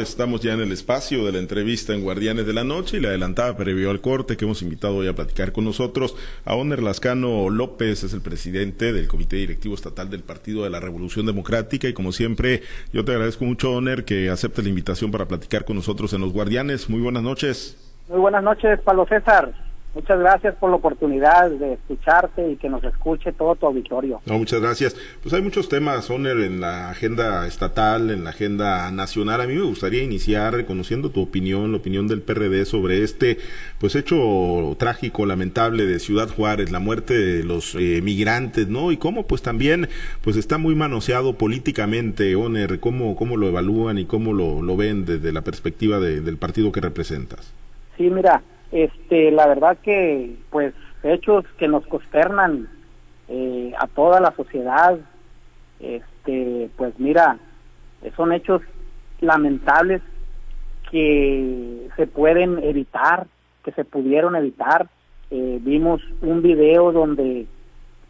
[0.00, 3.08] Estamos ya en el espacio de la entrevista en Guardianes de la Noche y le
[3.08, 7.50] adelantaba previo al corte que hemos invitado hoy a platicar con nosotros a Oner Lascano
[7.50, 11.94] López, es el presidente del Comité Directivo Estatal del Partido de la Revolución Democrática y
[11.94, 16.12] como siempre yo te agradezco mucho Oner que acepte la invitación para platicar con nosotros
[16.12, 16.88] en los Guardianes.
[16.88, 17.76] Muy buenas noches.
[18.08, 19.52] Muy buenas noches, Pablo César.
[19.94, 24.20] Muchas gracias por la oportunidad de escucharte y que nos escuche todo tu auditorio.
[24.26, 24.94] No, muchas gracias.
[25.22, 29.40] Pues hay muchos temas, Oner, en la agenda estatal, en la agenda nacional.
[29.40, 33.38] A mí me gustaría iniciar conociendo tu opinión, la opinión del PRD sobre este
[33.80, 38.92] pues hecho trágico, lamentable de Ciudad Juárez, la muerte de los eh, migrantes, ¿no?
[38.92, 39.88] Y cómo pues también
[40.22, 45.06] pues está muy manoseado políticamente, Oner, cómo, cómo lo evalúan y cómo lo, lo ven
[45.06, 47.52] desde la perspectiva del partido que representas.
[47.96, 52.68] Sí, mira, este, la verdad que, pues, hechos que nos consternan
[53.28, 54.98] eh, a toda la sociedad,
[55.80, 57.38] este, pues mira,
[58.16, 58.62] son hechos
[59.20, 60.02] lamentables
[60.90, 63.26] que se pueden evitar,
[63.64, 64.88] que se pudieron evitar.
[65.30, 67.46] Eh, vimos un video donde,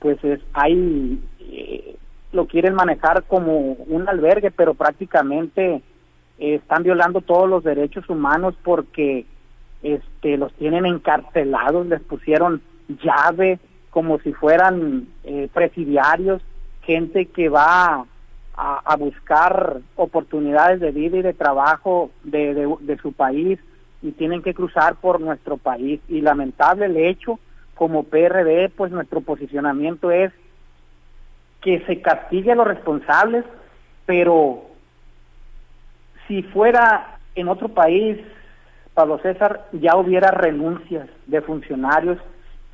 [0.00, 1.96] pues, es, hay, eh,
[2.32, 5.82] lo quieren manejar como un albergue, pero prácticamente
[6.38, 9.26] están violando todos los derechos humanos porque
[9.82, 12.62] este, los tienen encarcelados, les pusieron
[13.02, 13.58] llave
[13.90, 16.42] como si fueran eh, presidiarios,
[16.82, 18.06] gente que va
[18.60, 23.60] a, buscar oportunidades de vida y de trabajo de, de, su país
[24.02, 26.00] y tienen que cruzar por nuestro país.
[26.08, 27.38] Y lamentable el hecho,
[27.76, 30.32] como PRD, pues nuestro posicionamiento es
[31.60, 33.44] que se castigue a los responsables,
[34.06, 34.62] pero
[36.26, 38.18] si fuera en otro país
[38.98, 42.18] Pablo César, ya hubiera renuncias de funcionarios,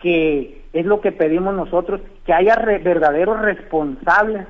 [0.00, 4.47] que es lo que pedimos nosotros, que haya verdaderos responsables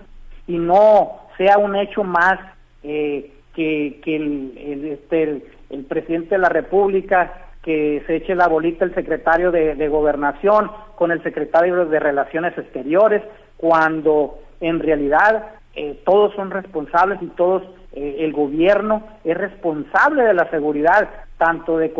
[0.46, 2.38] y no sea un hecho más
[2.84, 7.32] eh, que, el, este, el, presidente de la República
[7.64, 13.24] que se eche la bolita el secretario de, gobernación con el secretario de Relaciones Exteriores,
[13.56, 17.64] cuando en realidad eh, todos son responsables y todos
[17.94, 21.08] eh, el gobierno es responsable de la seguridad
[21.38, 21.92] tanto de,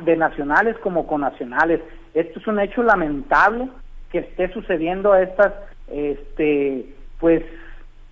[0.00, 1.80] de nacionales como nacionales.
[2.14, 3.68] Esto es un hecho lamentable
[4.10, 5.52] que esté sucediendo a estas,
[5.88, 6.86] este,
[7.18, 7.42] pues,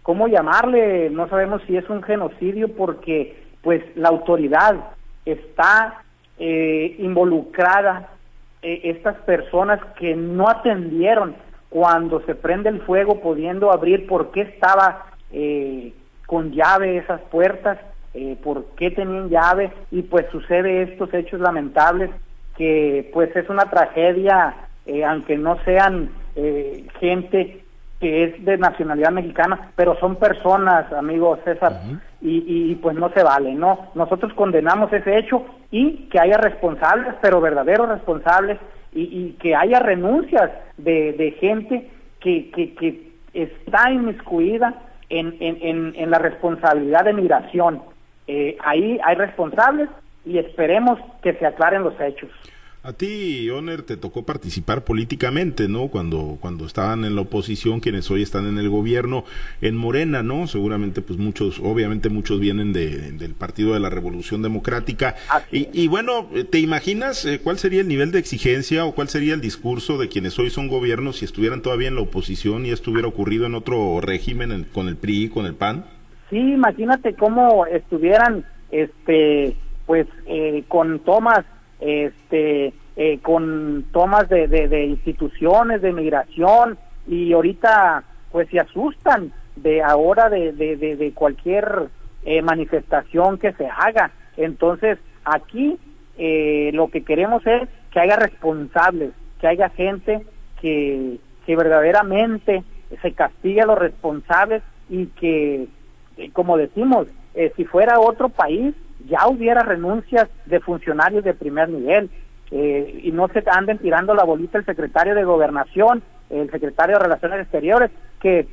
[0.02, 1.10] ¿cómo llamarle?
[1.10, 4.76] No sabemos si es un genocidio porque, pues, la autoridad
[5.24, 6.02] está
[6.38, 8.08] eh, involucrada,
[8.62, 11.34] eh, estas personas que no atendieron
[11.68, 15.92] cuando se prende el fuego pudiendo abrir por qué estaba eh,
[16.26, 17.78] con llave esas puertas
[18.14, 22.10] eh, por qué tenían llave y pues sucede estos hechos lamentables
[22.56, 24.54] que pues es una tragedia
[24.86, 27.64] eh, aunque no sean eh, gente
[28.00, 31.82] que es de nacionalidad mexicana, pero son personas, amigo César,
[32.22, 33.90] y, y, pues no se vale, ¿no?
[33.94, 38.58] Nosotros condenamos ese hecho y que haya responsables, pero verdaderos responsables,
[38.92, 41.90] y, y que haya renuncias de, de gente
[42.20, 44.74] que, que, que está inmiscuida
[45.08, 47.82] en, en, en, la responsabilidad de migración.
[48.32, 49.88] Eh, ahí hay responsables
[50.24, 52.30] y esperemos que se aclaren los hechos.
[52.84, 55.88] A ti, Oner, te tocó participar políticamente, ¿no?
[55.88, 59.24] Cuando, cuando estaban en la oposición, quienes hoy están en el gobierno,
[59.60, 60.46] en Morena, ¿no?
[60.46, 65.16] Seguramente, pues muchos, obviamente muchos vienen de, del Partido de la Revolución Democrática.
[65.50, 69.34] Y, y, bueno, ¿te imaginas eh, cuál sería el nivel de exigencia o cuál sería
[69.34, 72.92] el discurso de quienes hoy son gobiernos si estuvieran todavía en la oposición y esto
[72.92, 75.84] hubiera ocurrido en otro régimen, con el PRI, con el PAN?
[76.30, 81.44] Sí, imagínate cómo estuvieran, este, pues, eh, con tomas
[81.80, 89.82] este, eh, con tomas de, de, instituciones de migración y ahorita pues se asustan de
[89.82, 91.88] ahora de, de cualquier
[92.24, 94.10] eh, manifestación que se haga.
[94.36, 95.78] Entonces aquí
[96.18, 100.24] eh, lo que queremos es que haya responsables, que haya gente
[100.60, 102.62] que, que verdaderamente
[103.00, 105.66] se castigue a los responsables y que,
[106.32, 107.06] como decimos,
[107.56, 108.74] si fuera otro país,
[109.08, 112.10] ya hubiera renuncias de funcionarios de primer nivel
[112.50, 117.04] eh, y no se anden tirando la bolita el secretario de gobernación, el secretario de
[117.04, 117.90] Relaciones Exteriores,
[118.20, 118.46] que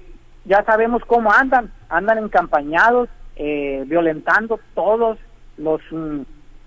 [0.46, 5.18] ya sabemos cómo andan, andan encampañados, eh, violentando todos
[5.58, 6.22] los, mm,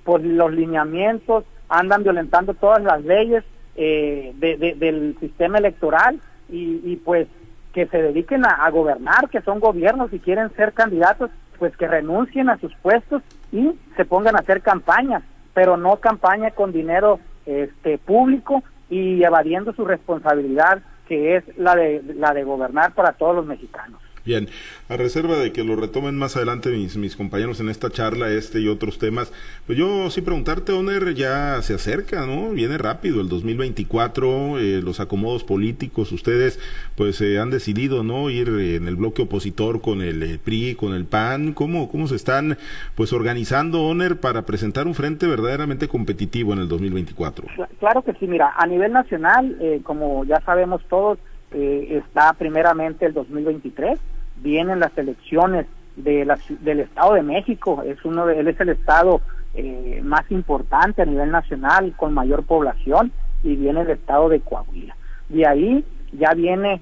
[0.05, 3.45] por los lineamientos, andan violentando todas las leyes
[3.77, 7.29] eh, del sistema electoral y, y, pues
[7.73, 12.49] que se dediquen a, gobernar, que son gobiernos y quieren ser candidatos, pues que renuncien
[12.51, 13.23] a sus puestos
[13.53, 15.23] y se pongan a hacer campaña,
[15.55, 22.03] pero no campaña con dinero este público y evadiendo su responsabilidad que es la de
[22.17, 24.01] la de gobernar para todos los mexicanos.
[24.31, 24.47] Bien,
[24.89, 28.61] a reserva de que lo retomen más adelante mis, mis compañeros en esta charla, este
[28.61, 29.33] y otros temas,
[29.67, 32.51] pues yo sí preguntarte, Oner, ya se acerca, ¿no?
[32.51, 36.61] Viene rápido el 2024, eh, los acomodos políticos, ustedes
[36.95, 38.31] pues eh, han decidido, ¿no?
[38.31, 42.15] Ir en el bloque opositor con el eh, PRI, con el PAN, ¿cómo, cómo se
[42.15, 42.57] están
[42.95, 47.49] pues organizando, Oner, para presentar un frente verdaderamente competitivo en el 2024?
[47.81, 51.19] Claro que sí, mira, a nivel nacional, como ya sabemos todos,
[51.53, 53.99] eh, está primeramente el 2023,
[54.43, 55.67] vienen las elecciones
[55.97, 59.21] de la, del Estado de México, es uno de, él es el estado
[59.55, 64.97] eh, más importante a nivel nacional, con mayor población, y viene el estado de Coahuila.
[65.29, 66.81] De ahí ya viene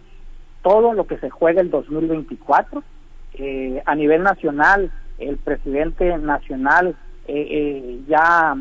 [0.63, 2.83] todo lo que se juega el 2024.
[3.35, 6.97] Eh, a nivel nacional, el presidente nacional
[7.27, 8.57] eh, ya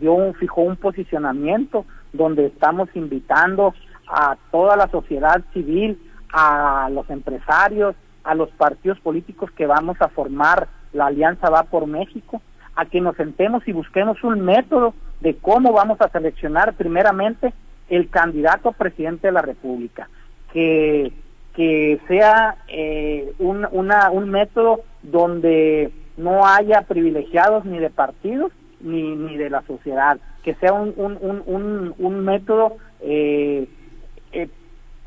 [0.00, 3.74] dio un, fijó un posicionamiento donde estamos invitando
[4.08, 6.00] a toda la sociedad civil,
[6.32, 7.94] a los empresarios,
[8.24, 10.68] a los partidos políticos que vamos a formar.
[10.92, 12.40] La Alianza Va por México,
[12.74, 17.52] a que nos sentemos y busquemos un método de cómo vamos a seleccionar primeramente
[17.88, 20.08] el candidato a presidente de la República,
[20.52, 21.12] que,
[21.54, 29.16] que sea eh, un, una, un método donde no haya privilegiados ni de partidos ni,
[29.16, 33.68] ni de la sociedad, que sea un, un, un, un método eh,
[34.32, 34.48] eh,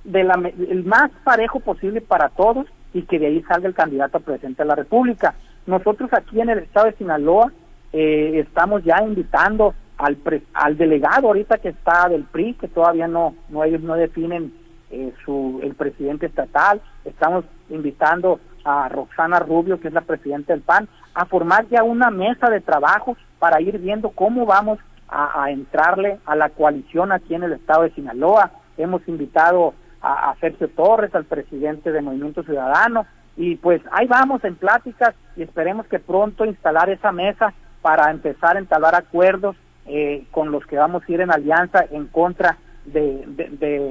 [0.04, 0.34] de la,
[0.70, 4.64] el más parejo posible para todos y que de ahí salga el candidato a presidente
[4.64, 5.36] de la República.
[5.66, 7.52] Nosotros aquí en el estado de Sinaloa
[7.94, 10.18] eh, estamos ya invitando al,
[10.54, 14.54] al delegado ahorita que está del PRI, que todavía no, no ellos no definen
[14.90, 20.62] eh, su, el presidente estatal, estamos invitando a Roxana Rubio, que es la presidenta del
[20.62, 25.52] PAN, a formar ya una mesa de trabajo para ir viendo cómo vamos a, a
[25.52, 31.14] entrarle a la coalición aquí en el estado de Sinaloa hemos invitado a, Sergio Torres,
[31.14, 33.06] al presidente de Movimiento Ciudadano,
[33.38, 38.56] y pues ahí vamos en pláticas y esperemos que pronto instalar esa mesa para empezar
[38.56, 39.56] a entablar acuerdos
[39.86, 43.24] eh, con los que vamos a ir en alianza en contra de,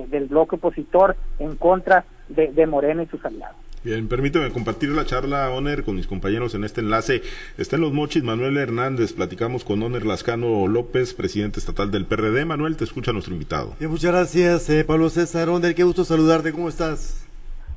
[0.09, 3.60] del bloque opositor, en contra de Morena y sus aliados.
[3.83, 7.23] Bien, permíteme compartir la charla, Oner, con mis compañeros en este enlace.
[7.57, 9.15] Está en los mochis Manuel Hernández.
[9.15, 12.45] Platicamos con Oner Lascano López, presidente estatal del PRD.
[12.45, 13.75] Manuel, te escucha nuestro invitado.
[13.79, 15.49] Bien, muchas gracias, eh, Pablo César.
[15.49, 16.53] Oner, qué gusto saludarte.
[16.53, 17.27] ¿Cómo estás?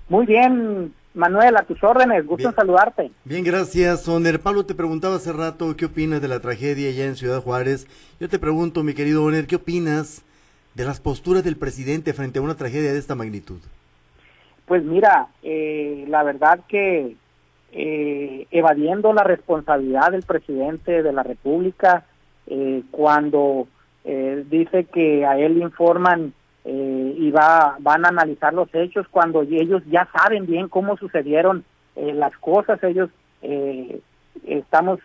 [0.10, 2.26] Muy bien, Manuel, a tus órdenes.
[2.26, 3.10] Gusto saludarte.
[3.24, 4.42] Bien, gracias, Oner.
[4.42, 7.88] Pablo, te preguntaba hace rato qué opinas de la tragedia allá en Ciudad Juárez.
[8.20, 10.24] Yo te pregunto, mi querido Oner, ¿qué opinas
[10.76, 13.60] de las posturas del presidente frente a una tragedia de esta magnitud?
[14.74, 17.16] Pues mira, eh, la verdad que
[17.74, 22.06] eh, evadiendo la responsabilidad del presidente de la República,
[22.48, 23.68] eh, cuando
[24.04, 26.34] dice que a él informan
[26.66, 31.64] y va, van a analizar los hechos, cuando ellos ya saben bien cómo sucedieron
[31.96, 33.12] las cosas, ellos
[34.48, 35.00] estamos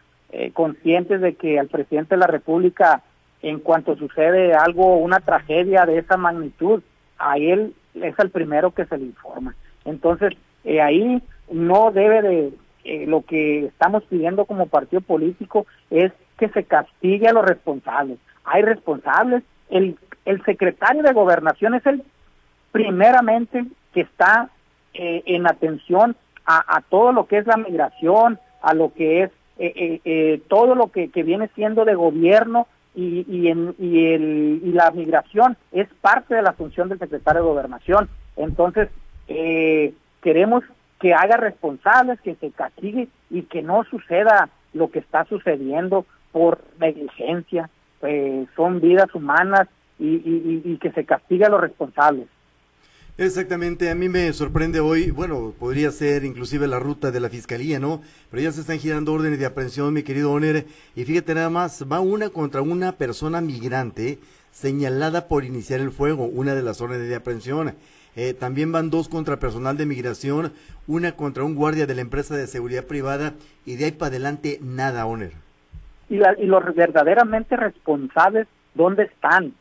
[0.55, 3.03] conscientes de que al presidente de la República,
[3.43, 6.83] en cuanto sucede algo, una tragedia de esa magnitud,
[7.19, 9.55] a él es el primero que se le informa.
[9.85, 10.35] Entonces,
[10.65, 12.53] eh, ahí no debe de,
[12.85, 18.19] eh, lo que estamos pidiendo como partido político es que se castigue a los responsables.
[18.45, 22.03] Hay responsables, el, el secretario de gobernación es el
[22.73, 24.51] primeramente que está
[24.95, 26.17] eh, en atención
[26.51, 29.31] a, todo lo que es la migración, a lo que es
[30.49, 32.67] todo lo que, que viene siendo de gobierno
[32.99, 37.43] y, y, en, y, el, y la migración es parte de la función del secretario
[37.43, 38.09] de Gobernación.
[38.37, 38.89] Entonces,
[39.29, 40.65] eh, queremos
[40.99, 46.59] que haga responsables, que se castigue y que no suceda lo que está sucediendo por
[46.81, 47.71] negligencia.
[48.03, 49.69] Eh, son vidas humanas
[50.01, 52.27] y, y, y que se castigue a los responsables.
[53.21, 57.81] Exactamente, a mí me sorprende hoy, bueno, podría ser inclusive la ruta de la fiscalía,
[57.81, 58.01] ¿no?
[58.31, 61.85] Pero ya se están girando órdenes de aprehensión, mi querido Oner, y fíjate nada más,
[61.91, 64.21] va una contra una persona migrante
[64.53, 67.75] señalada por iniciar el fuego, una de las órdenes de aprehensión.
[68.15, 70.53] Eh, también van dos contra personal de migración,
[70.87, 73.35] una contra un guardia de la empresa de seguridad privada,
[73.67, 75.33] y de ahí para adelante nada, Oner.
[76.09, 79.55] Y, y los verdaderamente responsables, ¿dónde están?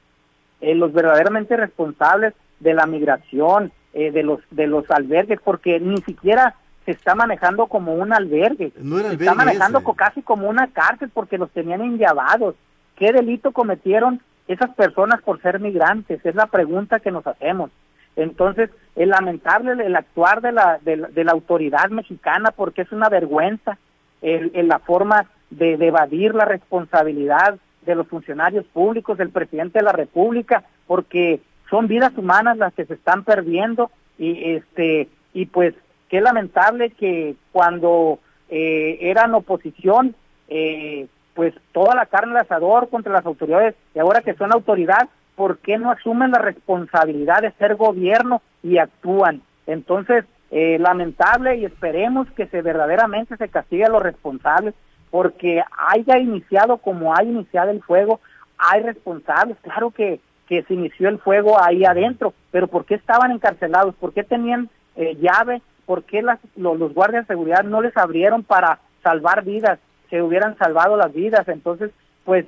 [0.61, 5.97] Eh, los verdaderamente responsables de la migración, eh, de los de los albergues, porque ni
[5.97, 11.37] siquiera se está manejando como un albergue, se está manejando casi como una cárcel porque
[11.37, 12.55] los tenían enllavados.
[12.95, 16.25] ¿Qué delito cometieron esas personas por ser migrantes?
[16.25, 17.71] Es la pregunta que nos hacemos.
[18.15, 23.77] Entonces, es lamentable el actuar de la, de la, autoridad mexicana porque es una vergüenza
[24.21, 29.93] en la forma de, evadir la responsabilidad de los funcionarios públicos, del presidente de la
[29.93, 35.74] República, porque son vidas humanas las que se están perdiendo y este y pues
[36.09, 38.19] qué lamentable que cuando
[38.50, 40.15] eh, eran oposición,
[40.47, 45.09] eh, pues toda la carne al asador contra las autoridades y ahora que son autoridad,
[45.36, 49.41] ¿por qué no asumen la responsabilidad de ser gobierno y actúan?
[49.67, 54.74] Entonces, eh, lamentable y esperemos que se verdaderamente se castigue a los responsables
[55.12, 58.19] porque haya iniciado como ha iniciado el fuego,
[58.57, 63.31] hay responsables, claro que, que se inició el fuego ahí adentro, pero ¿por qué estaban
[63.31, 63.95] encarcelados?
[63.95, 65.61] ¿Por qué tenían eh, llave?
[65.85, 69.79] ¿Por qué las, los, guardias de seguridad no les abrieron para salvar vidas?
[70.09, 71.47] Se hubieran salvado las vidas.
[71.47, 71.91] Entonces,
[72.25, 72.45] pues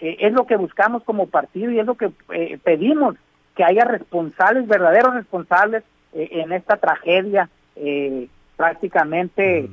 [0.00, 3.16] eh, es lo que buscamos como partido y es lo que eh, pedimos,
[3.56, 9.68] que haya responsables, verdaderos responsables eh, en esta tragedia eh, prácticamente,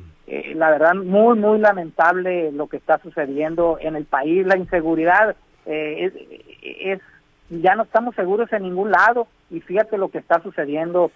[0.55, 6.13] la verdad, muy, muy lamentable lo que está sucediendo en el país, la inseguridad es,
[6.61, 6.99] es,
[7.49, 11.11] ya no estamos seguros en ningún lado y fíjate lo que está sucediendo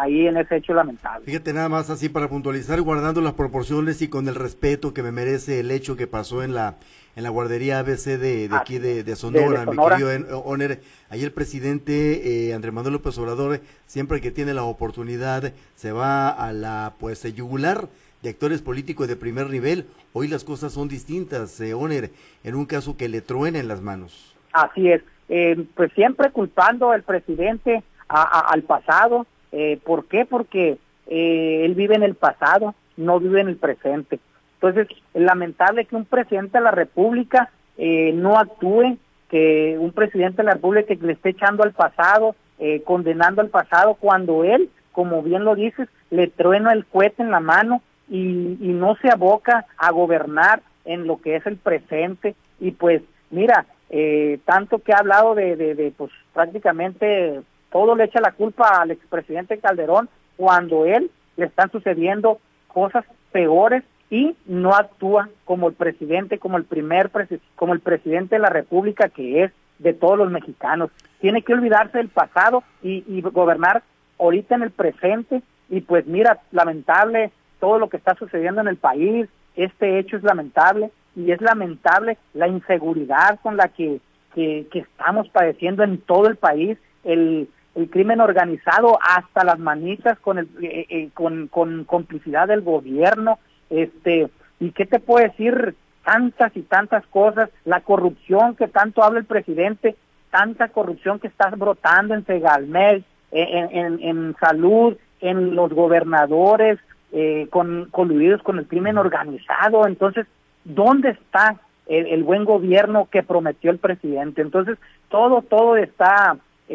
[0.00, 1.24] ahí en ese hecho lamentable.
[1.26, 5.10] Fíjate nada más así para puntualizar, guardando las proporciones y con el respeto que me
[5.10, 6.76] merece el hecho que pasó en la
[7.16, 10.80] en la guardería ABC de, de ah, aquí de, Sonora, mi querido Oner.
[11.10, 16.30] Ahí el presidente eh, Andrés Manuel López Obrador, siempre que tiene la oportunidad, se va
[16.30, 17.88] a la pues yugular
[18.22, 19.86] de actores políticos de primer nivel.
[20.12, 22.10] Hoy las cosas son distintas, eh, Oner,
[22.44, 24.34] en un caso que le truenen las manos.
[24.52, 25.02] Así es,
[25.34, 29.26] eh, pues siempre culpando al presidente al pasado.
[29.50, 30.26] Eh, ¿Por qué?
[30.26, 34.20] Porque eh, él vive en el pasado, no vive en el presente.
[34.54, 38.98] Entonces, es lamentable que un presidente de la República eh, no actúe,
[39.30, 43.94] que un presidente de la República le esté echando al pasado, eh, condenando al pasado,
[43.94, 48.96] cuando él, como bien lo dices, le truena el cohete en la mano y, no
[48.96, 52.34] se aboca a gobernar en lo que es el presente.
[52.60, 58.22] Y pues, mira, eh, tanto que ha hablado de, de, pues prácticamente todo le echa
[58.22, 60.08] la culpa al expresidente Calderón
[60.38, 66.64] cuando él le están sucediendo cosas peores y no actúa como el presidente, como el
[66.64, 67.10] primer
[67.54, 70.90] como el presidente de la República que es de todos los mexicanos.
[71.20, 73.82] Tiene que olvidarse del pasado y, y gobernar
[74.18, 75.42] ahorita en el presente.
[75.68, 77.30] Y pues mira, lamentable
[77.60, 82.18] todo lo que está sucediendo en el país, este hecho es lamentable y es lamentable
[82.34, 84.00] la inseguridad con la que,
[84.34, 90.38] que, estamos padeciendo en todo el país, el, el crimen organizado hasta las manitas con,
[90.38, 93.38] el, eh, eh, con, con complicidad del gobierno,
[93.70, 94.28] este,
[94.60, 99.26] y qué te puedo decir, tantas y tantas cosas, la corrupción que tanto habla el
[99.26, 99.96] presidente,
[100.30, 106.78] tanta corrupción que está brotando en Segalmel, en, en, salud, en los gobernadores,
[107.12, 109.86] eh, con, coludidos con el crimen organizado.
[109.86, 110.26] Entonces,
[110.64, 114.42] ¿dónde está el, buen gobierno que prometió el presidente?
[114.42, 114.78] Entonces,
[115.08, 116.36] todo, todo está
[116.68, 116.74] eh,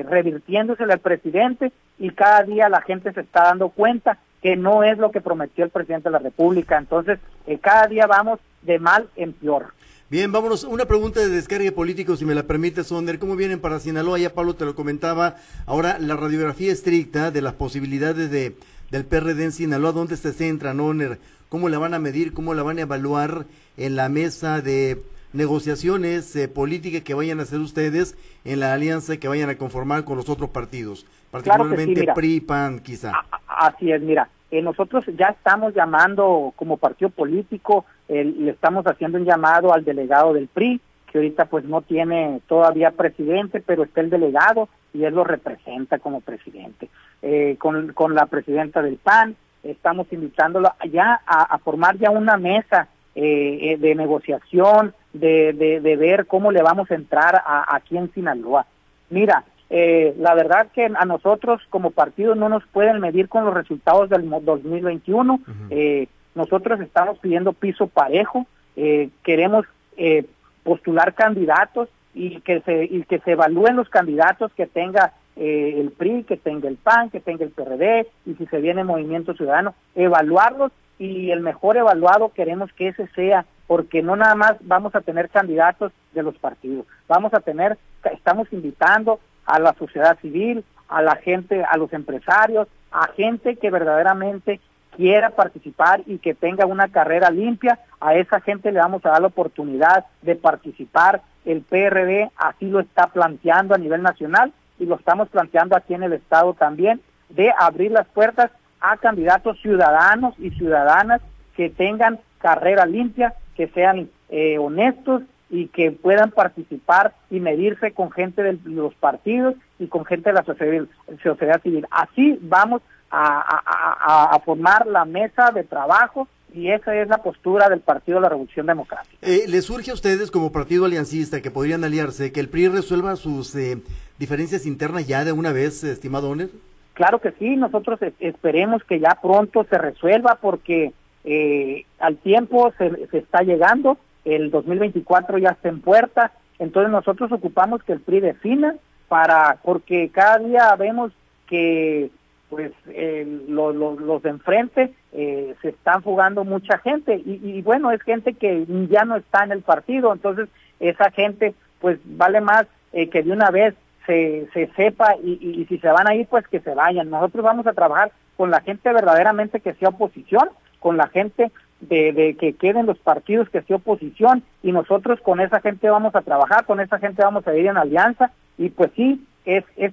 [0.00, 4.82] eh, revirtiéndose al presidente y cada día la gente se está dando cuenta que no
[4.82, 6.78] es lo que prometió el presidente de la República.
[6.78, 9.74] Entonces, eh, cada día vamos de mal en peor.
[10.08, 10.64] Bien, vámonos.
[10.64, 13.20] Una pregunta de descarga político, si me la permite, Sonder.
[13.20, 14.18] ¿Cómo vienen para Sinaloa?
[14.18, 15.36] Ya Pablo te lo comentaba.
[15.66, 18.56] Ahora, la radiografía estricta de las posibilidades de,
[18.90, 21.20] del PRD en Sinaloa, ¿dónde se centra, Noner?
[21.50, 22.32] ¿Cómo la van a medir?
[22.32, 23.44] ¿Cómo la van a evaluar
[23.76, 25.02] en la mesa de
[25.32, 30.04] negociaciones eh, políticas que vayan a hacer ustedes en la alianza que vayan a conformar
[30.04, 31.06] con los otros partidos?
[31.32, 33.12] Particularmente PRI, PAN, quizá.
[33.48, 39.24] Así es, mira, eh, nosotros ya estamos llamando como partido político, le estamos haciendo un
[39.24, 40.80] llamado al delegado del PRI,
[41.10, 45.98] que ahorita pues no tiene todavía presidente, pero está el delegado y él lo representa
[45.98, 46.88] como presidente.
[47.22, 52.88] Eh, con, con la presidenta del PAN, estamos invitándolo ya a, formar ya una mesa
[53.14, 58.66] eh, de negociación, de, de, ver cómo le vamos a entrar a, aquí en Sinaloa.
[59.10, 63.54] Mira, eh, la verdad que a nosotros como partido no nos pueden medir con los
[63.54, 65.40] resultados del 2021.
[65.70, 70.24] eh, nosotros estamos pidiendo piso parejo, eh, queremos eh,
[70.62, 75.90] postular candidatos y que se y que se evalúen los candidatos que tenga eh, el
[75.90, 79.74] PRI, que tenga el PAN, que tenga el PRD y si se viene Movimiento Ciudadano,
[79.94, 85.00] evaluarlos y el mejor evaluado queremos que ese sea porque no nada más vamos a
[85.00, 87.78] tener candidatos de los partidos, vamos a tener,
[88.12, 93.70] estamos invitando a la sociedad civil, a la gente, a los empresarios, a gente que
[93.70, 94.60] verdaderamente
[94.94, 99.22] quiera participar y que tenga una carrera limpia, a esa gente le vamos a dar
[99.22, 101.22] la oportunidad de participar.
[101.46, 106.02] El PRD así lo está planteando a nivel nacional y lo estamos planteando aquí en
[106.02, 111.20] el Estado también, de abrir las puertas a candidatos ciudadanos y ciudadanas
[111.54, 118.10] que tengan carrera limpia, que sean eh, honestos y que puedan participar y medirse con
[118.10, 120.86] gente de los partidos y con gente de la sociedad,
[121.22, 121.86] sociedad civil.
[121.90, 128.18] Así vamos a, formar la mesa de trabajo y esa es la postura del Partido
[128.18, 129.16] de la Revolución Democrática.
[129.22, 133.16] Eh, ¿Le surge a ustedes como partido aliancista que podrían aliarse, que el PRI resuelva
[133.16, 133.78] sus eh,
[134.18, 136.50] diferencias internas ya de una vez, estimado Oner?
[136.94, 140.92] Claro que sí, nosotros esperemos que ya pronto se resuelva porque
[141.24, 147.32] eh, al tiempo se, se está llegando, el 2024 ya está en puerta, entonces nosotros
[147.32, 148.74] ocupamos que el PRI defina
[149.08, 151.12] para, porque cada día vemos
[151.48, 152.10] que
[152.50, 157.22] pues eh, los de enfrente eh, se están fugando mucha gente.
[157.24, 160.48] Y, bueno, es gente que ya no está en el partido, entonces
[160.80, 163.74] esa gente pues vale más eh, que de una vez
[164.06, 167.08] se, se sepa y, y, si se van a ir pues que se vayan.
[167.08, 172.12] Nosotros vamos a trabajar con la gente verdaderamente que sea oposición, con la gente de,
[172.12, 174.42] de que queden los partidos que sea oposición.
[174.62, 177.76] Y nosotros con esa gente vamos a trabajar, con esa gente vamos a ir en
[177.76, 178.32] alianza.
[178.58, 179.92] Y pues sí, es, es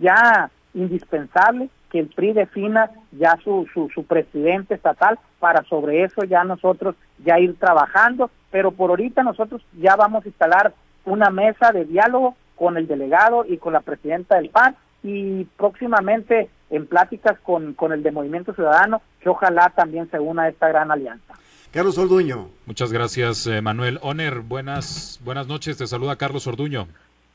[0.00, 6.24] ya indispensable que el PRI defina ya su, su, su, presidente estatal para sobre eso
[6.24, 10.74] ya nosotros ya ir trabajando, pero por ahorita nosotros ya vamos a instalar
[11.06, 16.50] una mesa de diálogo con el delegado y con la presidenta del PAN y próximamente
[16.68, 20.68] en pláticas con, con el de Movimiento Ciudadano, que ojalá también se una a esta
[20.68, 21.32] gran alianza.
[21.70, 22.48] Carlos Orduño.
[22.66, 23.98] Muchas gracias, eh, Manuel.
[24.02, 25.78] Oner, buenas, buenas noches.
[25.78, 26.88] Te saluda Carlos Orduño.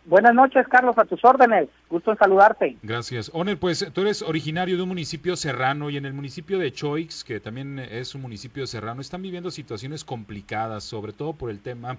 [0.05, 1.69] Buenas noches, Carlos, a tus órdenes.
[1.89, 2.77] Gusto en saludarte.
[2.81, 3.29] Gracias.
[3.33, 7.23] Oner, pues tú eres originario de un municipio serrano y en el municipio de Choix,
[7.23, 11.97] que también es un municipio serrano, están viviendo situaciones complicadas, sobre todo por el tema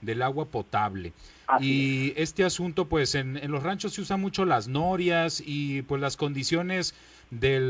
[0.00, 1.12] del agua potable.
[1.60, 6.00] y este asunto, pues en, en, los ranchos se usan mucho las norias y pues
[6.00, 6.94] las condiciones
[7.30, 7.60] de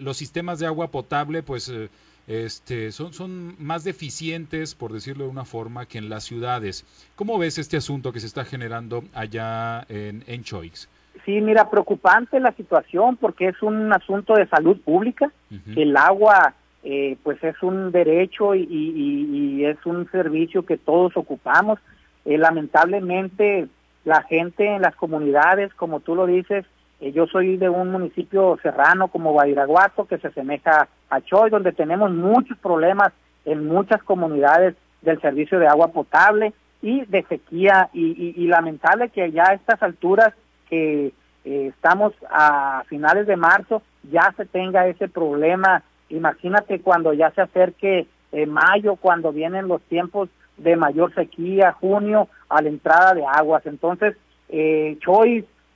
[0.00, 1.68] los sistemas de agua potable, pues...
[1.68, 1.90] Eh,
[2.28, 6.84] este, son, son más deficientes, por decirlo de una forma, que en las ciudades.
[7.16, 10.88] ¿Cómo ves este asunto que se está generando allá en, en Choix?
[11.24, 15.32] Sí, mira, preocupante la situación porque es un asunto de salud pública.
[15.74, 16.54] El agua,
[16.84, 21.78] eh, pues es un derecho y, y, es un servicio que todos ocupamos.
[22.24, 23.68] Eh, lamentablemente,
[24.04, 26.64] la gente en las comunidades, como tú lo dices,
[27.00, 31.72] eh, yo soy de un municipio serrano como Badiraguato, que se asemeja a Choy, donde
[31.72, 33.12] tenemos muchos problemas
[33.44, 39.50] en muchas comunidades del servicio de agua potable y de sequía y, lamentable que ya
[39.50, 40.32] a estas alturas
[40.68, 41.12] que
[41.44, 45.82] eh, estamos a finales de marzo ya se tenga ese problema.
[46.08, 52.28] Imagínate cuando ya se acerque eh, mayo, cuando vienen los tiempos de mayor sequía, junio,
[52.48, 53.64] a la entrada de aguas.
[53.66, 54.16] Entonces,
[54.48, 54.98] eh,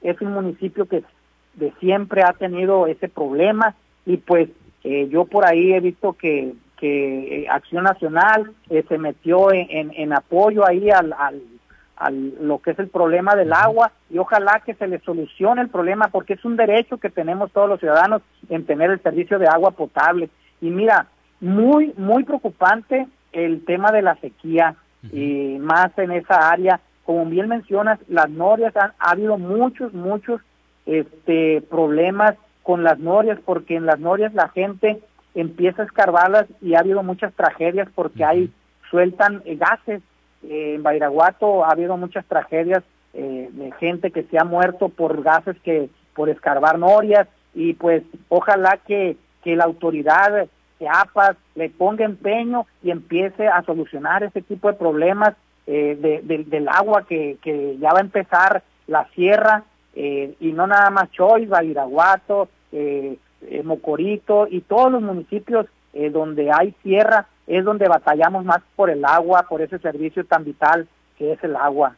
[0.02, 1.02] es un municipio que
[1.54, 3.74] de siempre ha tenido ese problema
[4.06, 4.48] y pues
[4.84, 9.92] eh, yo por ahí he visto que, que eh, Acción Nacional eh, se metió en,
[9.94, 11.42] en, apoyo ahí al, al,
[11.96, 15.68] al, lo que es el problema del agua y ojalá que se le solucione el
[15.68, 19.46] problema porque es un derecho que tenemos todos los ciudadanos en tener el servicio de
[19.46, 20.30] agua potable.
[20.60, 21.06] Y mira,
[21.40, 24.74] muy, muy preocupante el tema de la sequía
[25.12, 26.80] y más en esa área
[27.12, 30.40] como bien mencionas, las norias han ha habido muchos, muchos
[30.86, 35.02] este problemas con las norias, porque en las norias la gente
[35.34, 38.50] empieza a escarbarlas y ha habido muchas tragedias porque hay
[38.90, 40.00] sueltan eh, gases.
[40.42, 45.22] Eh, en Bairaguato ha habido muchas tragedias eh, de gente que se ha muerto por
[45.22, 50.48] gases que por escarbar norias y pues ojalá que, que la autoridad
[50.80, 55.34] de APAS le ponga empeño y empiece a solucionar ese tipo de problemas
[55.66, 60.90] eh, del agua que, que ya va a empezar la sierra eh, y no nada
[60.90, 65.66] más Choy, Badiraguato, eh, eh, Mocorito y todos los municipios
[66.10, 70.88] donde hay sierra es donde batallamos más por el agua, por ese servicio tan vital
[71.18, 71.96] que es el agua.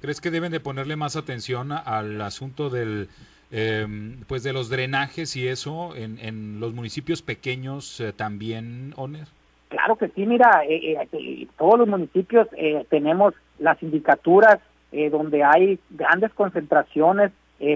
[0.00, 3.08] ¿Crees que deben de ponerle más atención al asunto del
[3.50, 9.26] em, pues de los drenajes y eso en, en los municipios pequeños también, Oner?
[9.74, 14.60] Claro que sí, mira, eh, eh, todos los municipios eh, tenemos las sindicaturas
[15.10, 17.32] donde hay grandes concentraciones,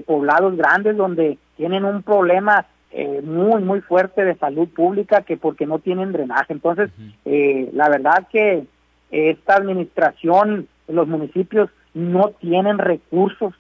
[0.07, 2.65] poblados grandes donde tienen un problema
[3.25, 6.53] muy, muy fuerte de salud pública que porque no tienen drenaje.
[6.53, 6.91] Entonces,
[7.25, 8.63] la verdad que
[9.11, 13.53] esta administración, los municipios no tienen recursos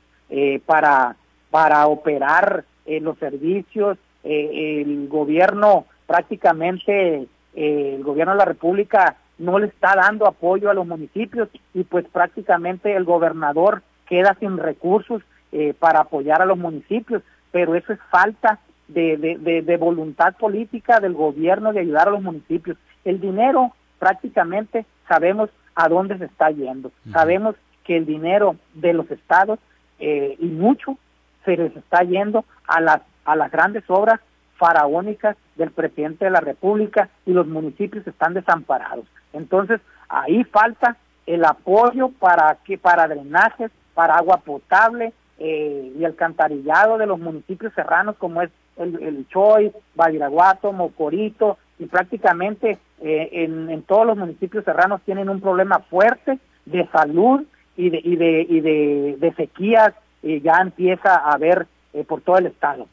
[0.64, 1.16] para,
[1.50, 9.68] para operar los servicios, el gobierno prácticamente eh, el gobierno de la República no le
[9.68, 15.74] está dando apoyo a los municipios y pues prácticamente el gobernador queda sin recursos eh,
[15.78, 18.58] para apoyar a los municipios, pero eso es falta
[18.88, 19.16] de,
[19.64, 22.78] de, voluntad política del gobierno de ayudar a los municipios.
[23.04, 29.10] El dinero prácticamente sabemos a dónde se está yendo, sabemos que el dinero de los
[29.10, 29.58] estados
[29.98, 30.96] eh, y mucho
[31.44, 34.20] se les está yendo a las, a las grandes obras
[34.58, 39.06] faraónicas del presidente de la República y los municipios están desamparados.
[39.32, 46.16] Entonces, ahí falta el apoyo para que para drenajes, para agua potable eh, y el
[46.16, 53.28] cantarillado de los municipios serranos como es el, el Choy, Badiraguato, Mocorito y prácticamente eh,
[53.32, 57.44] en, en, todos los municipios serranos tienen un problema fuerte de salud
[57.76, 62.20] y de, y de, y de, de sequías y ya empieza a haber eh, por
[62.20, 62.86] todo el estado.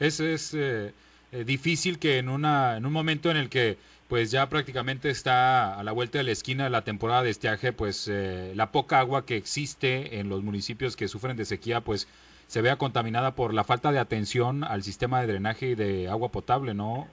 [0.00, 0.92] Es, es eh,
[1.32, 3.76] eh, difícil que en, una, en un momento en el que
[4.08, 7.72] pues ya prácticamente está a la vuelta de la esquina de la temporada de estiaje,
[7.74, 12.08] pues eh, la poca agua que existe en los municipios que sufren de sequía, pues
[12.46, 16.30] se vea contaminada por la falta de atención al sistema de drenaje y de agua
[16.30, 17.06] potable, ¿no?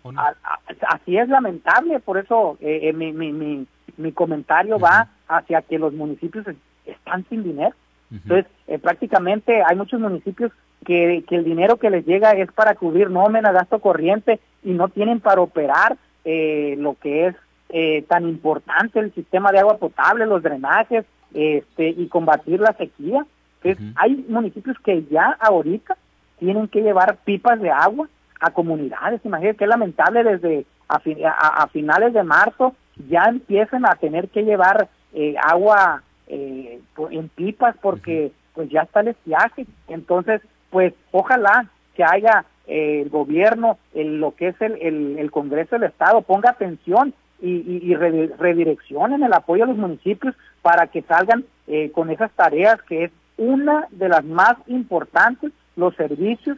[0.87, 3.67] Así es lamentable, por eso eh, mi, mi, mi,
[3.97, 4.83] mi, comentario uh -huh.
[4.83, 6.45] va hacia que los municipios
[6.85, 7.75] están sin dinero.
[8.11, 8.19] Uh -huh.
[8.23, 10.51] Entonces, eh, prácticamente hay muchos municipios
[10.85, 14.89] que, que, el dinero que les llega es para cubrir nómina, gasto corriente y no
[14.89, 17.35] tienen para operar eh, lo que es
[17.69, 23.25] eh, tan importante el sistema de agua potable, los drenajes este, y combatir la sequía.
[23.63, 23.93] Entonces, uh -huh.
[23.95, 25.97] hay municipios que ya ahorita
[26.39, 28.07] tienen que llevar pipas de agua
[28.39, 29.21] a comunidades.
[29.23, 32.75] Imagínense que lamentable desde a, a, a, finales de marzo
[33.09, 36.79] ya empiezan a tener que llevar eh, agua eh,
[37.11, 39.65] en pipas porque pues ya está el estiaje.
[39.87, 45.31] Entonces, pues ojalá que haya eh, el gobierno, el, lo que es el, el, el,
[45.31, 50.87] Congreso del Estado, ponga atención y, y, y redireccionen el apoyo a los municipios para
[50.87, 56.57] que salgan eh, con esas tareas que es una de las más importantes, los servicios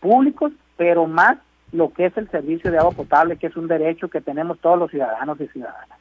[0.00, 1.38] públicos, pero más
[1.72, 4.78] lo que es el servicio de agua potable, que es un derecho que tenemos todos
[4.78, 5.98] los ciudadanos y ciudadanas.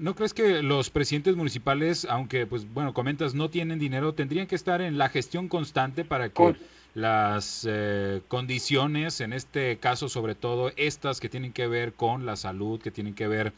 [0.00, 4.54] ¿No crees que los presidentes municipales, aunque, pues, bueno, comentas, no tienen dinero, tendrían que
[4.54, 6.56] estar en la gestión constante para que Con...
[6.94, 12.36] las eh, condiciones, en este caso, sobre todo estas que tienen que ver con la
[12.36, 13.52] salud, que tienen que ver,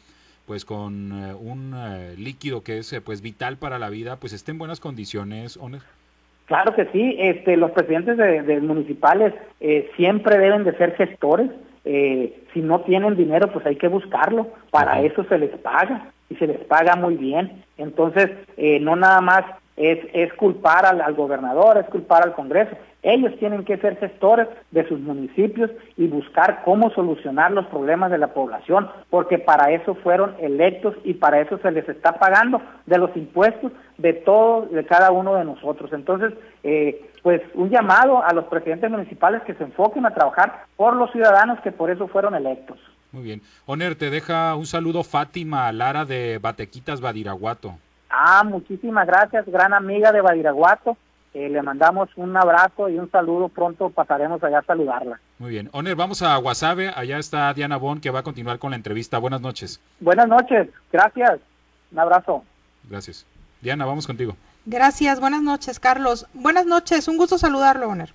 [0.46, 4.54] pues, con eh, un eh, líquido que es, pues, vital para la vida, pues, estén
[4.54, 5.82] en buenas condiciones, Oner?
[6.46, 9.34] Claro que sí, este, los presidentes de, de municipales
[9.96, 11.48] siempre deben de ser gestores,
[11.84, 15.12] si no tienen dinero, pues hay que buscarlo, para uh -huh.
[15.12, 17.64] eso se les paga y se les paga muy bien.
[17.76, 19.44] Entonces, eh, no nada más
[19.76, 22.70] es, es culpar al, al, gobernador, es culpar al Congreso.
[23.02, 28.18] Ellos tienen que ser gestores de sus municipios y buscar cómo solucionar los problemas de
[28.18, 32.98] la población, porque para eso fueron electos y para eso se les está pagando de
[32.98, 35.90] los impuestos de todos, de cada uno de nosotros.
[35.94, 40.94] Entonces, eh, pues un llamado a los presidentes municipales que se enfoquen a trabajar por
[40.94, 42.78] los ciudadanos que por eso fueron electos.
[43.12, 43.42] Muy bien.
[43.66, 47.76] Oner, te deja un saludo Fátima Lara de Batequitas Badiraguato.
[48.08, 50.96] Ah, muchísimas gracias, gran amiga de Badiraguato.
[51.32, 53.48] Eh, le mandamos un abrazo y un saludo.
[53.48, 55.20] Pronto pasaremos allá a saludarla.
[55.38, 55.70] Muy bien.
[55.72, 56.88] Oner, vamos a Guasave.
[56.88, 59.18] Allá está Diana Bon que va a continuar con la entrevista.
[59.18, 59.80] Buenas noches.
[60.00, 60.68] Buenas noches.
[60.92, 61.38] Gracias.
[61.92, 62.44] Un abrazo.
[62.88, 63.26] Gracias.
[63.60, 64.36] Diana, vamos contigo.
[64.66, 65.20] Gracias.
[65.20, 66.26] Buenas noches, Carlos.
[66.34, 67.06] Buenas noches.
[67.06, 68.12] Un gusto saludarlo, Oner.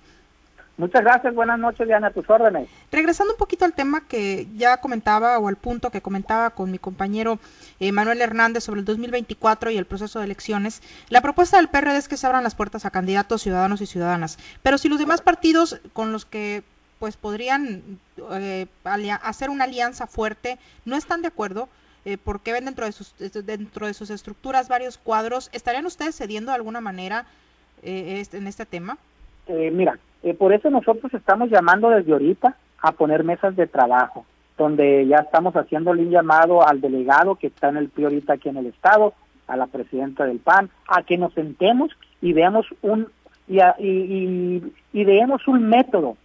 [0.78, 2.68] Muchas gracias, buenas noches, Diana, a tus órdenes.
[2.92, 6.78] Regresando un poquito al tema que ya comentaba o al punto que comentaba con mi
[6.78, 7.38] compañero
[7.80, 11.96] eh, Manuel Hernández sobre el 2024 y el proceso de elecciones, la propuesta del PRD
[11.96, 15.22] es que se abran las puertas a candidatos ciudadanos y ciudadanas, pero si los demás
[15.22, 16.62] partidos con los que
[16.98, 17.98] pues podrían
[18.32, 18.66] eh,
[19.22, 21.68] hacer una alianza fuerte no están de acuerdo,
[22.04, 26.52] eh, porque ven dentro de sus dentro de sus estructuras varios cuadros, ¿estarían ustedes cediendo
[26.52, 27.26] de alguna manera
[27.82, 28.98] eh, en este tema?
[29.48, 34.26] mira, eh, por eso nosotros estamos llamando desde ahorita a poner mesas de trabajo,
[34.58, 38.48] donde ya estamos haciendo un llamado al delegado que está en el PRI ahorita aquí
[38.48, 39.14] en el Estado,
[39.46, 43.06] a la presidenta del PAN, a que nos sentemos y veamos un
[43.46, 46.16] y, y, y, y veamos un método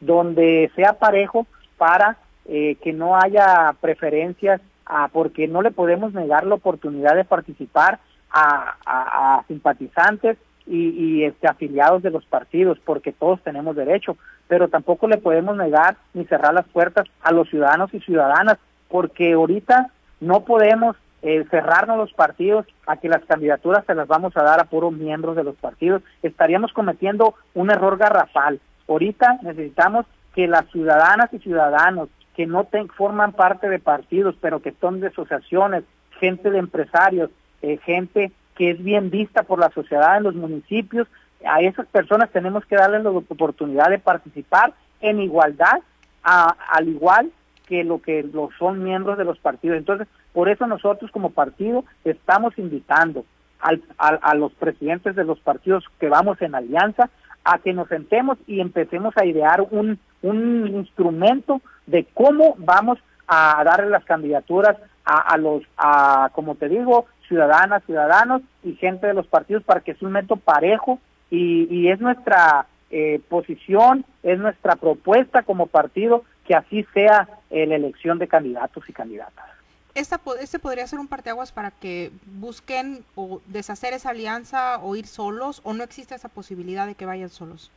[0.00, 1.46] donde sea parejo
[1.76, 7.24] para eh, que no haya preferencias, a, porque no le podemos negar la oportunidad de
[7.26, 10.38] participar a, a, a simpatizantes
[10.70, 14.16] y, y este, afiliados de los partidos, porque todos tenemos derecho,
[14.48, 18.56] pero tampoco le podemos negar ni cerrar las puertas a los ciudadanos y ciudadanas,
[18.88, 24.34] porque ahorita no podemos eh, cerrarnos los partidos a que las candidaturas se las vamos
[24.36, 28.60] a dar a puros miembros de los partidos, estaríamos cometiendo un error garrafal.
[28.88, 34.62] Ahorita necesitamos que las ciudadanas y ciudadanos que no te, forman parte de partidos, pero
[34.62, 35.84] que son de asociaciones,
[36.20, 37.30] gente de empresarios,
[37.60, 41.08] eh, gente que es bien vista por la sociedad en los municipios,
[41.46, 45.78] a esas personas tenemos que darles la oportunidad de participar en igualdad,
[46.22, 47.32] a, al igual
[47.66, 49.78] que lo que lo son miembros de los partidos.
[49.78, 53.24] Entonces, por eso nosotros como partido estamos invitando
[53.60, 57.08] al, a, a los presidentes de los partidos que vamos en alianza
[57.44, 63.64] a que nos sentemos y empecemos a idear un, un instrumento de cómo vamos a
[63.64, 69.26] darle las candidaturas a, los, a, como te digo, ciudadanas, ciudadanos y gente de los
[69.28, 70.98] partidos para que sea un método parejo
[71.30, 77.76] y, es nuestra eh, posición, es nuestra propuesta como partido que así sea eh, la
[77.76, 79.46] elección de candidatos y candidatas.
[79.94, 85.06] Esta, ¿Este podría ser un parteaguas para que busquen o deshacer esa alianza o ir
[85.06, 87.70] solos o no existe esa posibilidad de que vayan solos?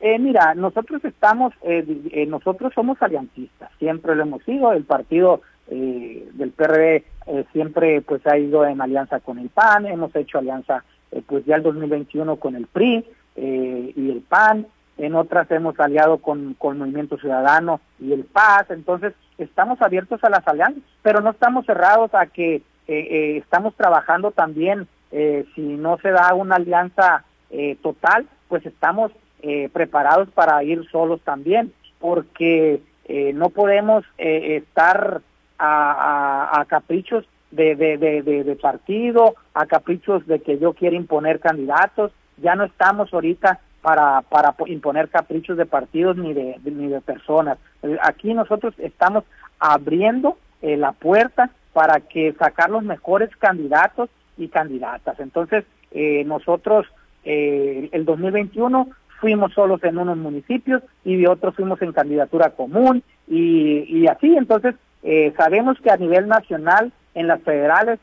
[0.00, 5.40] Eh, mira, nosotros estamos, eh, nosotros somos aliancistas, siempre lo hemos sido, el partido
[5.70, 7.04] del PRD
[7.52, 10.82] siempre pues ha ido en alianza con el PAN, hemos hecho alianza
[11.26, 13.04] pues ya el 2021 con el PRI
[13.36, 14.66] y el PAN,
[14.98, 20.30] en otras hemos aliado con, con Movimiento Ciudadano y el Paz, entonces estamos abiertos a
[20.30, 25.60] las alianzas, pero no estamos cerrados a que eh, eh, estamos trabajando también, eh, si
[25.60, 27.24] no se da una alianza
[27.82, 29.10] total, pues estamos
[29.72, 32.82] preparados para ir solos también, porque
[33.32, 35.22] no podemos estar
[35.58, 41.40] a, a, caprichos de, de, de, de, partido, a caprichos de que yo quiera imponer
[41.40, 47.00] candidatos, ya no estamos ahorita para, para imponer caprichos de partidos ni de, ni de
[47.00, 47.58] personas.
[47.82, 49.24] Eh, aquí nosotros estamos
[49.58, 55.18] abriendo eh, la puerta para que sacar los mejores candidatos y candidatas.
[55.20, 56.86] Entonces, eh, nosotros
[57.24, 58.88] el 2021
[59.20, 64.34] fuimos solos en unos municipios y de otros fuimos en candidatura común y, y así.
[64.34, 64.76] Entonces,
[65.36, 67.98] sabemos que a nivel nacional, en las federales,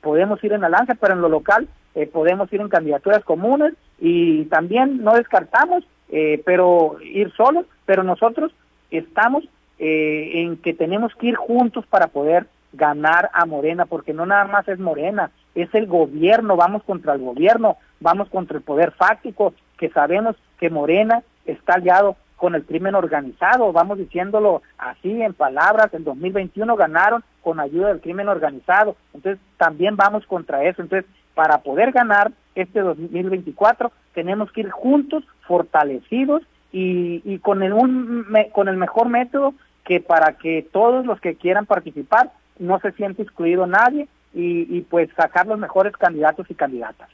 [0.00, 1.68] podemos ir en la lanza, pero en lo local
[2.12, 8.52] podemos ir en candidaturas comunes y también no descartamos, eh, pero ir solos, pero nosotros
[8.90, 9.44] estamos
[9.78, 14.44] eh, en que tenemos que ir juntos para poder ganar a Morena, porque no nada
[14.44, 19.54] más es Morena, es el gobierno, vamos contra el gobierno, vamos contra el poder fáctico,
[19.78, 25.94] que sabemos que Morena está aliado con el crimen organizado, vamos diciéndolo así en palabras,
[25.94, 31.62] en 2021 ganaron con ayuda del crimen organizado, entonces también vamos contra eso, entonces para
[31.62, 38.76] poder ganar este 2024 tenemos que ir juntos, fortalecidos y, con, el un, con el
[38.76, 44.06] mejor método que para que todos los que quieran participar no se siente excluido nadie
[44.34, 47.08] y, pues sacar los mejores candidatos y candidatas.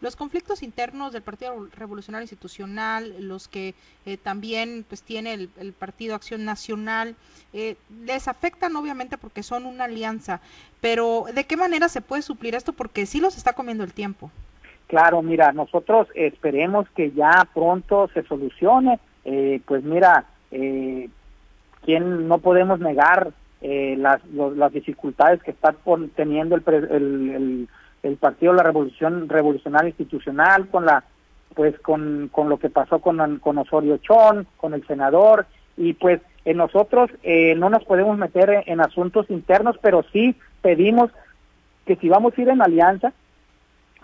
[0.00, 3.74] Los conflictos internos del Partido Revolucionario Institucional, los que
[4.06, 7.16] eh, también pues tiene el, Partido Acción Nacional,
[7.52, 10.40] eh, les afectan obviamente porque son una alianza,
[10.80, 12.72] pero ¿de qué manera se puede suplir esto?
[12.72, 14.30] Porque sí los está comiendo el tiempo.
[14.86, 21.10] Claro, mira, nosotros esperemos que ya pronto se solucione, eh, pues mira, eh,
[21.84, 25.74] ¿quién no podemos negar las, las dificultades que está
[26.14, 27.68] teniendo el, el el
[28.20, 31.04] partido la revolución revolucionaria institucional con la
[31.54, 36.20] pues con, con lo que pasó con, con Osorio Chón, con el senador, y pues
[36.44, 41.10] en nosotros eh, no nos podemos meter en, asuntos internos, pero sí pedimos
[41.84, 43.12] que si vamos a ir en alianza,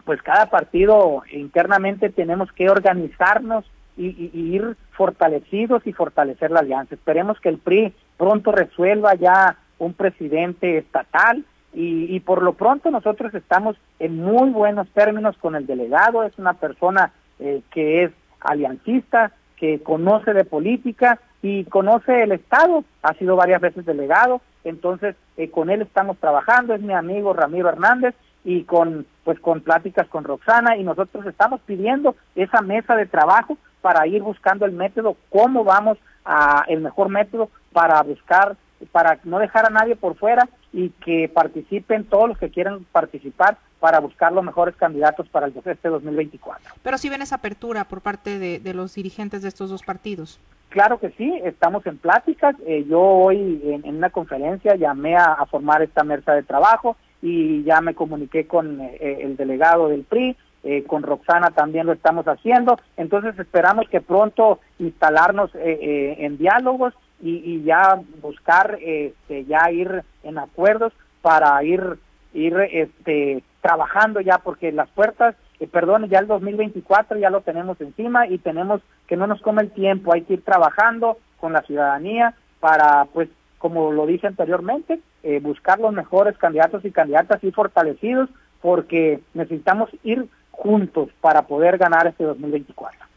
[0.04, 3.64] pues cada partido internamente tenemos que organizarnos
[3.96, 6.94] y, y, ir fortalecidos y fortalecer la alianza.
[6.94, 11.44] Esperemos que el PRI pronto resuelva ya un presidente estatal
[11.74, 16.54] y, por lo pronto nosotros estamos en muy buenos términos con el delegado, es una
[16.54, 23.36] persona eh, que es aliancista, que conoce de política y conoce el Estado, ha sido
[23.36, 28.64] varias veces delegado, entonces eh, con él estamos trabajando, es mi amigo Ramiro Hernández y
[28.64, 34.06] con pues con pláticas con Roxana y nosotros estamos pidiendo esa mesa de trabajo para
[34.06, 38.56] ir buscando el método, cómo vamos a el mejor método para buscar
[38.92, 43.56] para no dejar a nadie por fuera y que participen todos los que quieran participar
[43.78, 46.74] para buscar los mejores candidatos para el este 2024.
[46.82, 50.40] Pero si ven esa apertura por parte de, los dirigentes de estos dos partidos.
[50.70, 52.56] Claro que sí, estamos en pláticas.
[52.66, 57.80] Eh, yo hoy en, una conferencia llamé a, formar esta mesa de trabajo y ya
[57.80, 62.80] me comuniqué con eh, el delegado del PRI, eh, con Roxana también lo estamos haciendo.
[62.96, 70.92] Entonces esperamos que pronto instalarnos en diálogos y, ya buscar este, ya ir en acuerdos
[71.22, 71.98] para ir
[72.34, 77.80] ir este trabajando ya porque las puertas eh, perdón ya el 2024 ya lo tenemos
[77.80, 80.12] encima y tenemos que no nos come el tiempo.
[80.12, 85.78] Hay que ir trabajando con la ciudadanía para pues como lo dije anteriormente eh, buscar
[85.78, 88.28] los mejores candidatos y candidatas y fortalecidos
[88.60, 93.13] porque necesitamos ir juntos para poder ganar este 2024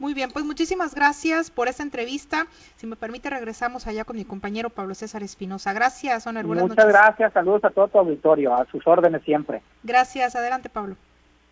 [0.00, 2.46] muy bien, pues muchísimas gracias por esta entrevista.
[2.76, 5.72] Si me permite, regresamos allá con mi compañero Pablo César Espinosa.
[5.74, 9.62] Gracias, Buenas Muchas gracias, saludos a todo tu auditorio, a sus órdenes siempre.
[9.82, 10.96] Gracias, adelante Pablo.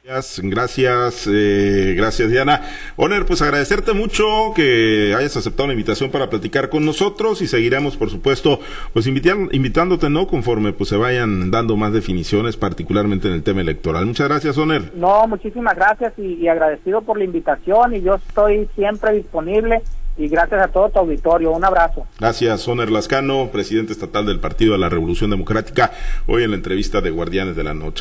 [0.08, 2.62] Gracias, eh, gracias Diana.
[2.96, 4.24] Oner, pues agradecerte mucho
[4.56, 8.58] que hayas aceptado la invitación para platicar con nosotros y seguiremos, por supuesto,
[8.94, 10.26] pues invitándote, ¿no?
[10.26, 14.06] Conforme pues se vayan dando más definiciones, particularmente en el tema electoral.
[14.06, 14.94] Muchas gracias, Oner.
[14.94, 19.82] No, muchísimas gracias y agradecido por la invitación y yo estoy siempre disponible
[20.18, 21.52] y gracias a todo tu auditorio.
[21.52, 22.06] Un abrazo.
[22.18, 25.92] Gracias, Soner Lascano, presidente estatal del Partido de la Revolución Democrática,
[26.26, 27.96] hoy en la entrevista de Guardianes de la Noche.